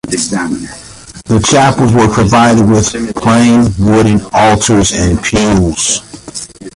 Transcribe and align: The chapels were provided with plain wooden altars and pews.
The 1.25 1.45
chapels 1.47 1.93
were 1.93 2.07
provided 2.07 2.67
with 2.67 3.13
plain 3.15 3.71
wooden 3.77 4.19
altars 4.33 4.93
and 4.93 5.21
pews. 5.21 6.01